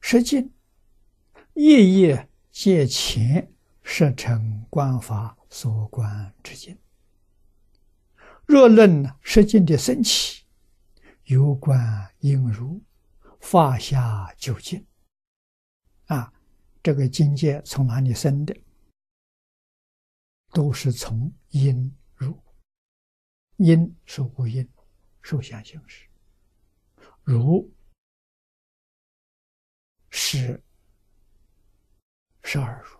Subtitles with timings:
[0.00, 0.52] 实境
[1.54, 6.76] 夜夜借钱是成观法所观之境。
[8.46, 10.44] 若论实境的升起，
[11.24, 12.82] 有关应如
[13.40, 14.84] 发下究竟。
[16.06, 16.32] 啊，
[16.82, 18.54] 这个境界从哪里生的？
[20.50, 22.38] 都是从因入。
[23.56, 24.68] 因是无因，
[25.22, 26.06] 受想行识；
[27.22, 27.72] 如
[30.34, 30.60] 是
[32.42, 32.98] 十二如。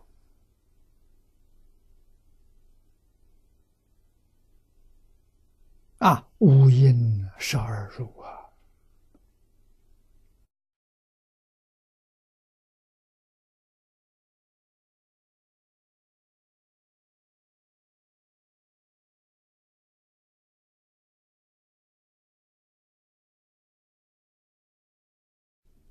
[5.98, 8.30] 啊，五音十二入啊。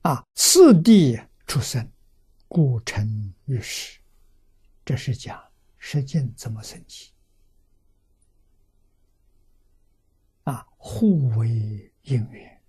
[0.04, 1.20] 啊，次第
[1.54, 1.88] 出生，
[2.48, 4.00] 故成于世。
[4.84, 5.40] 这是讲
[5.78, 7.14] 实境怎么升起？
[10.46, 12.60] 啊，互为因缘。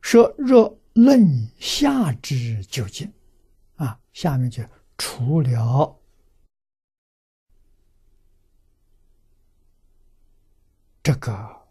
[0.00, 1.24] 说若论
[1.60, 3.08] 下之究竟，
[3.76, 6.02] 啊，下面就除了
[11.00, 11.68] 这个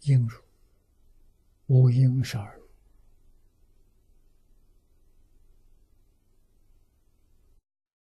[0.00, 0.38] 因如。
[1.68, 2.62] 无因十二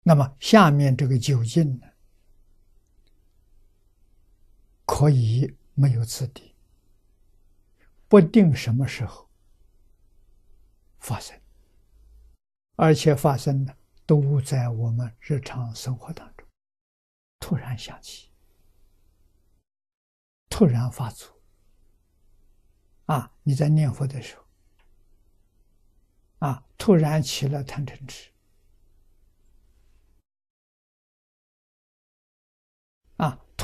[0.02, 1.86] 那么下面这个究竟呢，
[4.84, 6.54] 可以没有次第，
[8.08, 9.28] 不定什么时候
[10.98, 11.40] 发生，
[12.76, 16.46] 而且发生的都在我们日常生活当中，
[17.38, 18.30] 突然想起，
[20.48, 21.30] 突然发作。
[23.06, 23.30] 啊！
[23.42, 24.44] 你在念佛的时候，
[26.38, 28.31] 啊，突然起了贪嗔痴，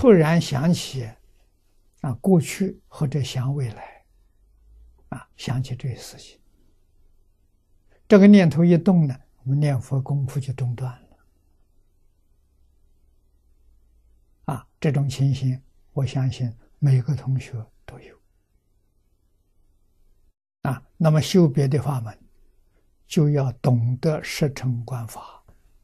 [0.00, 1.10] 突然想起，
[2.02, 4.06] 啊，过去或者想未来，
[5.08, 6.38] 啊，想起这些事情，
[8.06, 11.08] 这个念头一动呢，我们念佛功夫就中断了。
[14.44, 15.60] 啊，这种情形，
[15.90, 17.52] 我相信每个同学
[17.84, 18.16] 都有。
[20.62, 22.16] 啊，那么修别的法门，
[23.08, 25.42] 就要懂得十乘观法，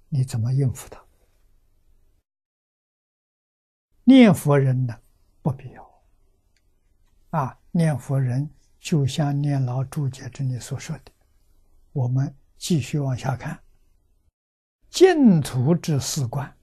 [0.09, 1.04] 你怎么应付它？
[4.05, 4.95] 念佛人呢，
[5.43, 6.03] 不必要。
[7.31, 8.49] 啊，念佛人
[8.79, 11.13] 就像念老注解这里所说的，
[11.93, 13.59] 我们继续往下看，
[14.91, 16.55] 净土之四观，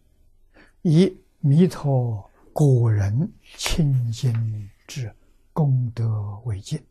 [0.83, 5.13] 以弥陀果人清净之
[5.51, 6.81] 功德为鉴。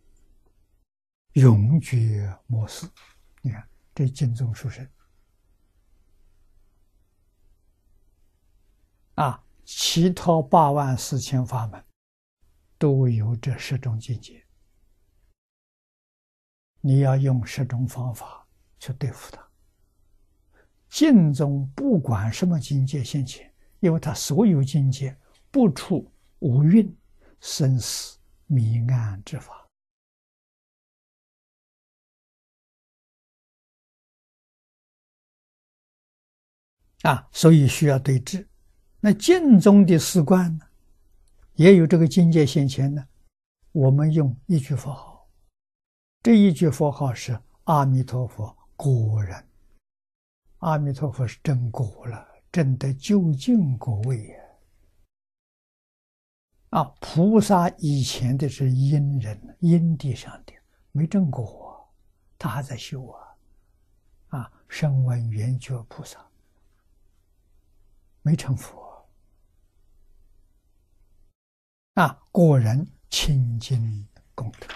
[1.34, 2.86] 永绝模式，
[3.40, 4.86] 你看这经中书生
[9.14, 11.82] 啊，其他八万四千法门
[12.76, 14.44] 都有这十种境界，
[16.80, 18.44] 你要用十种方法
[18.80, 19.48] 去对付它。
[20.88, 25.16] 经中不管什么境界现前，因为它所有境界
[25.52, 26.92] 不出无蕴
[27.38, 29.68] 生死迷暗之法。
[37.02, 38.49] 啊，所以需要对治。
[39.00, 40.66] 那净中的四观呢，
[41.54, 43.06] 也有这个境界先前呢。
[43.72, 45.26] 我们用一句佛号，
[46.22, 49.42] 这一句佛号是阿弥陀佛果人。
[50.58, 54.36] 阿弥陀佛是真果了，真的究竟果位呀。
[56.70, 60.52] 啊，菩萨以前的是因人，因地上的
[60.92, 61.88] 没正果，
[62.36, 64.38] 他还在修啊。
[64.38, 66.18] 啊，声闻缘觉菩萨。
[68.22, 68.89] 没成佛
[72.00, 72.26] 啊！
[72.32, 74.66] 果然清净功德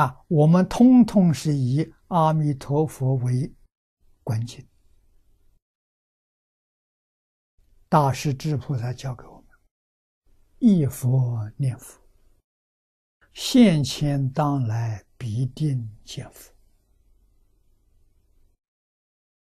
[0.00, 0.24] 啊！
[0.26, 3.54] 我们通通是以阿弥陀佛为
[4.24, 4.66] 关键。
[7.88, 9.46] 大师智菩萨教给我们：
[10.58, 12.00] 一佛念佛，
[13.32, 16.52] 现前当来必定见佛。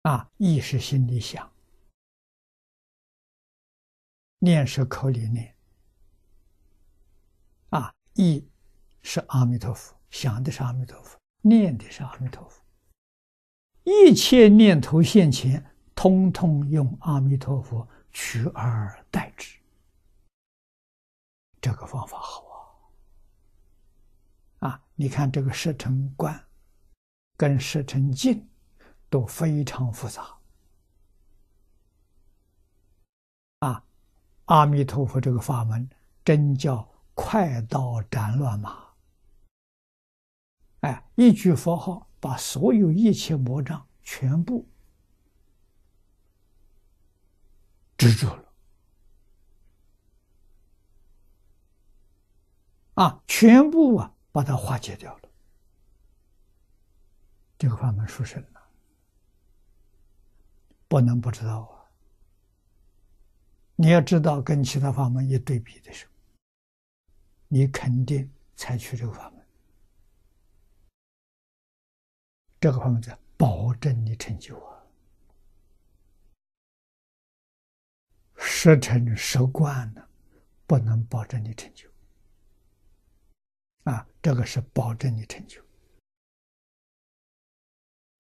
[0.03, 1.53] 啊，意识心里想，
[4.39, 5.55] 念是口里念。
[7.69, 8.49] 啊，意
[9.03, 12.63] 是阿弥陀佛，想的是阿弥陀佛，念的是阿弥陀佛。
[13.85, 19.59] 一切念头现前，通通用阿弥陀佛取而代之。
[21.61, 22.43] 这个方法好
[24.61, 24.71] 啊！
[24.71, 26.43] 啊，你看这个摄成观
[27.37, 28.50] 跟摄成境
[29.11, 30.39] 都非常复杂
[33.59, 33.85] 啊！
[34.47, 35.89] 阿弥陀佛，这个法门
[36.25, 38.87] 真叫快刀斩乱麻。
[40.81, 44.67] 哎，一句佛号，把所有一切魔障全部
[47.99, 48.53] 止住了。
[52.95, 55.29] 啊，全部啊，把它化解掉了。
[57.59, 58.60] 这个法门殊胜了，
[60.91, 61.87] 不能不知道啊。
[63.77, 66.13] 你要知道，跟其他法门一对比的时候，
[67.47, 69.47] 你肯定采取这个法门。
[72.61, 74.85] 这个法门在保证你成就啊，
[78.37, 80.05] 十成十观呢，
[80.67, 81.89] 不能保证你成就。
[83.85, 85.65] 啊，这个是保证你成就，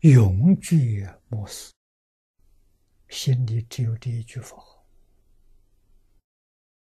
[0.02, 1.74] 永居莫死，
[3.10, 4.86] 心里只有这一句佛。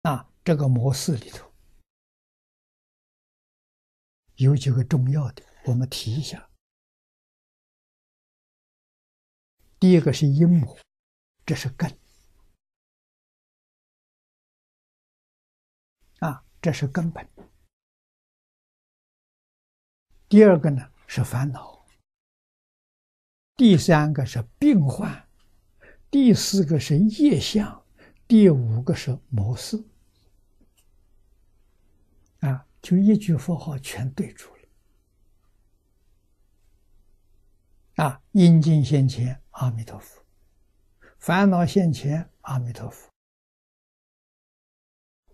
[0.04, 1.52] 啊，这个模式里头
[4.36, 6.50] 有几个重要的，我们提一下。
[9.80, 10.78] 第一个是阴魔，
[11.46, 11.90] 这是根，
[16.20, 17.28] 啊，这是根本。
[20.28, 21.86] 第二个呢是烦恼，
[23.56, 25.30] 第三个是病患，
[26.12, 27.84] 第四个是业相，
[28.28, 29.82] 第五个是模式。
[32.42, 34.54] 啊，就一句佛号全对住
[37.96, 38.04] 了。
[38.04, 40.22] 啊，阴尽现前，阿弥陀佛；
[41.18, 43.10] 烦恼现前，阿弥陀佛；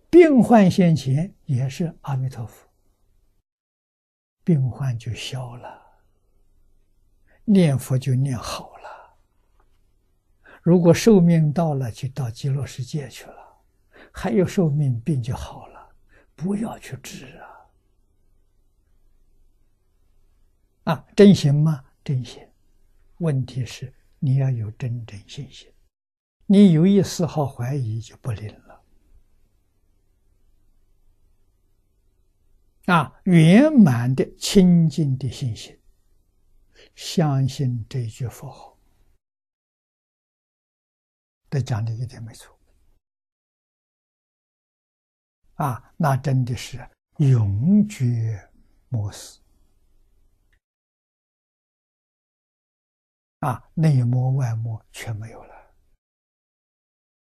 [0.08, 2.68] 病患现前，也是阿弥陀佛。
[4.44, 6.02] 病患就消了，
[7.44, 8.97] 念佛就念好了。
[10.68, 13.62] 如果寿命到了，就到极乐世界去了；
[14.12, 15.88] 还有寿命，病就好了，
[16.36, 17.24] 不要去治
[20.84, 20.92] 啊！
[20.92, 21.82] 啊，真行吗？
[22.04, 22.46] 真行。
[23.20, 25.72] 问题是你要有真正信心，
[26.44, 28.82] 你有一丝毫怀疑就不灵了。
[32.92, 35.78] 啊，圆满的清净的信心，
[36.94, 38.77] 相信这句佛号，
[41.50, 42.58] 这讲的一点没错。
[45.54, 46.78] 啊，那真的是
[47.18, 48.50] 永绝
[48.88, 49.40] 模式。
[53.40, 55.57] 啊，内魔外魔全没有了。